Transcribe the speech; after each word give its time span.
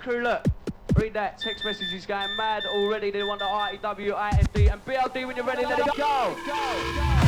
crew, 0.00 0.22
look. 0.22 0.44
Read 0.96 1.14
that 1.14 1.38
text 1.38 1.64
message, 1.64 1.90
he's 1.92 2.06
going 2.06 2.34
mad 2.36 2.64
already. 2.66 3.10
They 3.10 3.22
want 3.22 3.40
the 3.40 3.44
REW, 3.44 4.14
and 4.16 4.84
BLD 4.84 5.26
when 5.26 5.36
you're 5.36 5.44
ready, 5.44 5.64
let 5.64 5.78
it 5.78 5.86
go. 5.86 5.92
go, 5.96 6.36
go, 6.46 6.94
go. 6.96 7.27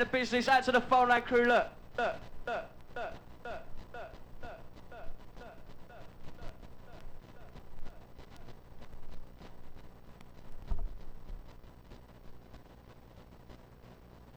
the 0.00 0.06
business 0.06 0.48
out 0.48 0.64
to 0.64 0.72
the 0.72 0.80
phone 0.80 1.10
line 1.10 1.22
crew, 1.22 1.44
look. 1.44 1.79